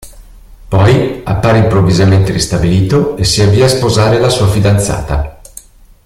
[0.69, 5.39] Poi, appare improvvisamente ristabilito e si avvia a sposare la sua fidanzata.